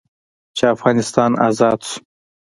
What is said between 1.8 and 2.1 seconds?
سو.